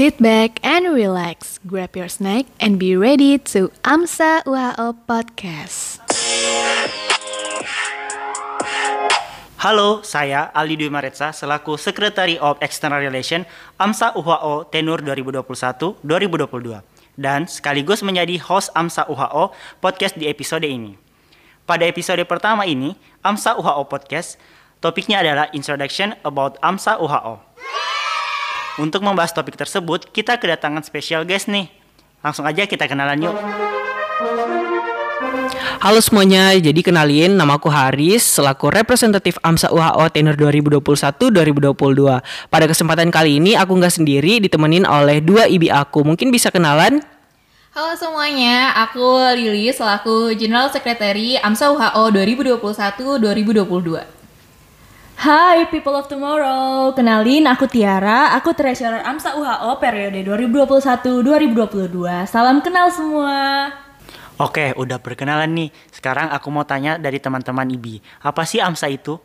[0.00, 6.00] Sit back and relax, grab your snack, and be ready to AMSA UHO Podcast.
[9.60, 13.44] Halo, saya Ali Dwi Maretsa selaku Secretary of External Relation
[13.76, 16.80] AMSA UHO tenur 2021-2022
[17.20, 19.52] dan sekaligus menjadi host AMSA UHO
[19.84, 20.96] podcast di episode ini.
[21.68, 24.40] Pada episode pertama ini, AMSA UHO podcast,
[24.80, 27.49] topiknya adalah Introduction about AMSA UHO.
[28.80, 31.68] Untuk membahas topik tersebut, kita kedatangan special guest nih.
[32.24, 33.36] Langsung aja kita kenalan yuk.
[35.84, 42.24] Halo semuanya, jadi kenalin namaku Haris selaku representatif AMSA UHO tenor 2021-2022.
[42.48, 46.00] Pada kesempatan kali ini aku nggak sendiri ditemenin oleh dua ibi aku.
[46.00, 47.04] Mungkin bisa kenalan?
[47.76, 54.19] Halo semuanya, aku Lili selaku General Secretary AMSA UHO 2021-2022.
[55.20, 62.24] Hai people of tomorrow, kenalin aku Tiara, aku treasurer AMSA UHO periode 2021-2022.
[62.24, 63.68] Salam kenal semua.
[64.40, 65.68] Oke, udah perkenalan nih.
[65.92, 68.00] Sekarang aku mau tanya dari teman-teman IBI.
[68.24, 69.20] Apa sih AMSA itu?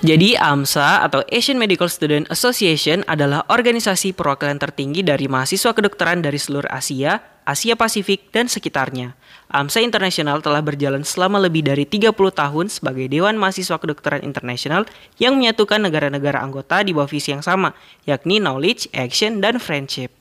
[0.00, 6.40] Jadi AMSA atau Asian Medical Student Association adalah organisasi perwakilan tertinggi dari mahasiswa kedokteran dari
[6.40, 9.18] seluruh Asia, Asia Pasifik, dan sekitarnya.
[9.52, 14.88] AMSA Internasional telah berjalan selama lebih dari 30 tahun sebagai Dewan Mahasiswa Kedokteran Internasional
[15.20, 17.76] yang menyatukan negara-negara anggota di bawah visi yang sama,
[18.08, 20.14] yakni Knowledge, Action, dan Friendship.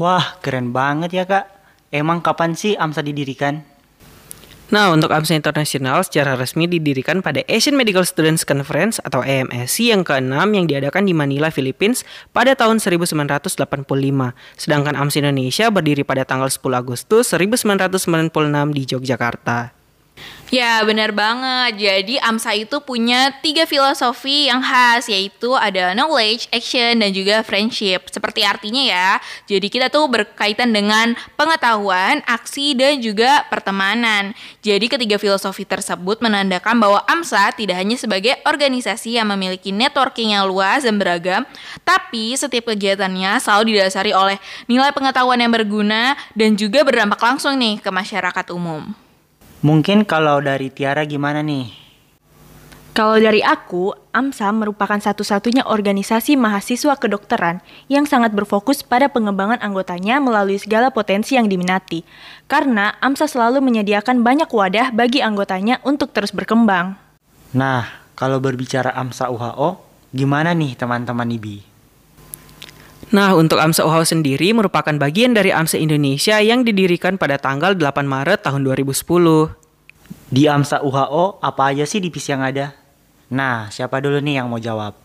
[0.00, 1.46] Wah, keren banget ya kak.
[1.94, 3.75] Emang kapan sih AMSA didirikan?
[4.66, 10.02] Nah, untuk AMSA Internasional secara resmi didirikan pada Asian Medical Students Conference atau AMSC yang
[10.02, 12.02] ke-6 yang diadakan di Manila, Philippines
[12.34, 13.62] pada tahun 1985.
[14.58, 19.75] Sedangkan AMSA Indonesia berdiri pada tanggal 10 Agustus 1996 di Yogyakarta.
[20.46, 21.74] Ya benar banget.
[21.74, 28.06] Jadi AMSA itu punya tiga filosofi yang khas yaitu ada knowledge, action, dan juga friendship.
[28.06, 29.10] Seperti artinya ya.
[29.50, 34.38] Jadi kita tuh berkaitan dengan pengetahuan, aksi, dan juga pertemanan.
[34.62, 40.46] Jadi ketiga filosofi tersebut menandakan bahwa AMSA tidak hanya sebagai organisasi yang memiliki networking yang
[40.46, 41.42] luas dan beragam,
[41.82, 44.38] tapi setiap kegiatannya selalu didasari oleh
[44.70, 49.05] nilai pengetahuan yang berguna dan juga berdampak langsung nih ke masyarakat umum.
[49.66, 51.66] Mungkin kalau dari Tiara gimana nih?
[52.94, 57.58] Kalau dari aku, AMSA merupakan satu-satunya organisasi mahasiswa kedokteran
[57.90, 62.06] yang sangat berfokus pada pengembangan anggotanya melalui segala potensi yang diminati.
[62.46, 66.94] Karena AMSA selalu menyediakan banyak wadah bagi anggotanya untuk terus berkembang.
[67.50, 69.82] Nah, kalau berbicara AMSA UHO,
[70.14, 71.75] gimana nih teman-teman IBI?
[73.14, 78.02] Nah, untuk AMSA UHO sendiri merupakan bagian dari AMSA Indonesia yang didirikan pada tanggal 8
[78.02, 79.54] Maret tahun 2010.
[80.26, 82.74] Di AMSA UHO, apa aja sih divisi yang ada?
[83.30, 84.98] Nah, siapa dulu nih yang mau jawab?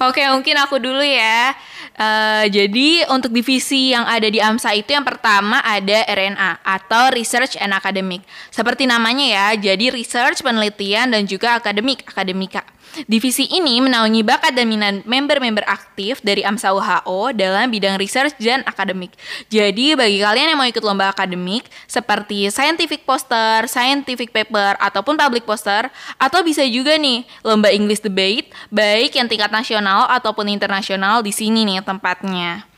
[0.00, 1.52] Oke, mungkin aku dulu ya.
[2.00, 7.60] Uh, jadi untuk divisi yang ada di AMSA itu yang pertama ada RNA atau Research
[7.60, 8.24] and Academic.
[8.48, 12.64] Seperti namanya ya, jadi research, penelitian dan juga akademik, akademika.
[13.06, 18.62] Divisi ini menaungi bakat dan minat member-member aktif dari AMSA UHO dalam bidang research dan
[18.66, 19.14] akademik.
[19.52, 25.46] Jadi bagi kalian yang mau ikut lomba akademik seperti scientific poster, scientific paper, ataupun public
[25.46, 31.34] poster, atau bisa juga nih lomba English debate, baik yang tingkat nasional ataupun internasional di
[31.34, 32.69] sini nih tempatnya.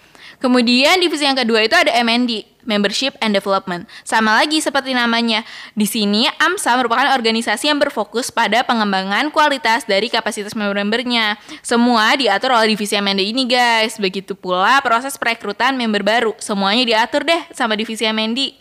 [0.42, 3.86] Kemudian divisi yang kedua itu ada MND, Membership and Development.
[4.02, 5.46] Sama lagi seperti namanya.
[5.78, 11.38] Di sini AMSA merupakan organisasi yang berfokus pada pengembangan kualitas dari kapasitas member-membernya.
[11.62, 14.02] Semua diatur oleh divisi MND ini guys.
[14.02, 16.34] Begitu pula proses perekrutan member baru.
[16.42, 18.58] Semuanya diatur deh sama divisi MND.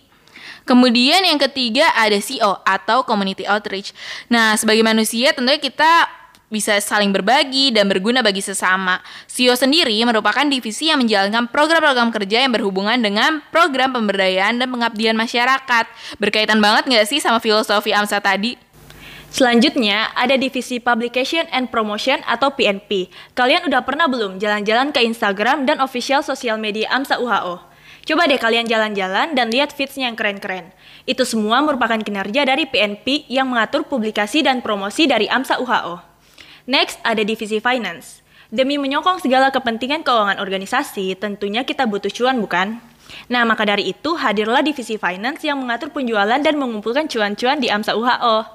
[0.62, 3.98] Kemudian yang ketiga ada CO atau Community Outreach.
[4.30, 6.21] Nah, sebagai manusia tentunya kita
[6.52, 9.00] bisa saling berbagi dan berguna bagi sesama.
[9.26, 15.16] SIO sendiri merupakan divisi yang menjalankan program-program kerja yang berhubungan dengan program pemberdayaan dan pengabdian
[15.16, 15.86] masyarakat.
[16.20, 18.60] Berkaitan banget nggak sih sama filosofi AMSA tadi?
[19.32, 23.08] Selanjutnya, ada divisi Publication and Promotion atau PNP.
[23.32, 27.64] Kalian udah pernah belum jalan-jalan ke Instagram dan official sosial media AMSA UHO?
[28.04, 30.76] Coba deh kalian jalan-jalan dan lihat feeds-nya yang keren-keren.
[31.08, 36.11] Itu semua merupakan kinerja dari PNP yang mengatur publikasi dan promosi dari AMSA UHO.
[36.72, 38.24] Next, ada divisi finance.
[38.48, 42.80] Demi menyokong segala kepentingan keuangan organisasi, tentunya kita butuh cuan bukan?
[43.28, 47.92] Nah, maka dari itu hadirlah divisi finance yang mengatur penjualan dan mengumpulkan cuan-cuan di AMSA
[47.92, 48.48] UHO.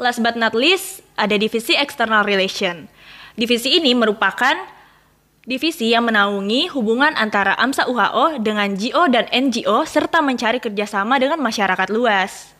[0.00, 2.88] Last but not least, ada divisi external relation.
[3.36, 4.56] Divisi ini merupakan
[5.44, 11.36] divisi yang menaungi hubungan antara AMSA UHO dengan GO dan NGO serta mencari kerjasama dengan
[11.44, 12.56] masyarakat luas.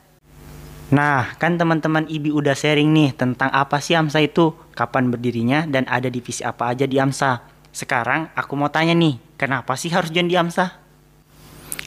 [0.92, 5.86] Nah, kan teman-teman IBI udah sharing nih tentang apa sih AMSA itu, kapan berdirinya, dan
[5.86, 7.44] ada divisi apa aja di AMSA.
[7.72, 10.82] Sekarang aku mau tanya nih, kenapa sih harus join di AMSA?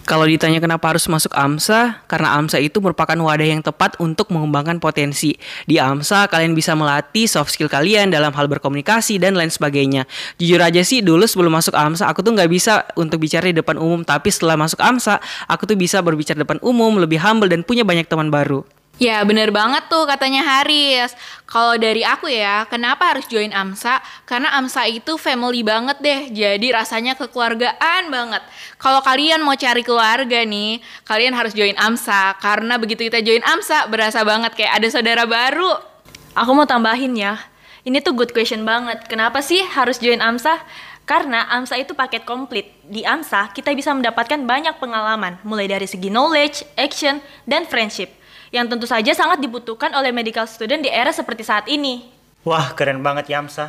[0.05, 4.77] Kalau ditanya kenapa harus masuk AMSA, karena AMSA itu merupakan wadah yang tepat untuk mengembangkan
[4.77, 5.33] potensi.
[5.65, 10.05] Di AMSA, kalian bisa melatih soft skill kalian dalam hal berkomunikasi dan lain sebagainya.
[10.37, 13.81] Jujur aja sih, dulu sebelum masuk AMSA, aku tuh nggak bisa untuk bicara di depan
[13.81, 14.05] umum.
[14.05, 15.17] Tapi setelah masuk AMSA,
[15.49, 18.61] aku tuh bisa berbicara di depan umum, lebih humble, dan punya banyak teman baru.
[18.95, 21.11] Ya bener banget tuh katanya Haris
[21.43, 26.71] Kalau dari aku ya Kenapa harus join AMSA Karena AMSA itu family banget deh Jadi
[26.71, 28.39] rasanya kekeluargaan banget
[28.79, 33.91] Kalau kalian mau cari keluarga nih Kalian harus join AMSA Karena begitu kita join AMSA
[33.91, 35.95] Berasa banget kayak ada saudara baru
[36.35, 37.39] Aku mau tambahin ya.
[37.87, 39.07] Ini tuh good question banget.
[39.07, 40.59] Kenapa sih harus join AMSA?
[41.07, 42.75] Karena AMSA itu paket komplit.
[42.83, 48.11] Di AMSA, kita bisa mendapatkan banyak pengalaman, mulai dari segi knowledge, action, dan friendship.
[48.55, 52.07] Yang tentu saja sangat dibutuhkan oleh medical student di era seperti saat ini.
[52.47, 53.67] Wah, keren banget ya AMSA.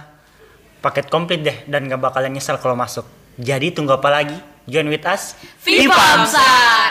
[0.78, 3.02] Paket komplit deh dan gak bakalan nyesel kalau masuk.
[3.34, 4.38] Jadi tunggu apa lagi?
[4.70, 5.34] Join with us.
[5.66, 6.85] Viva AMSA!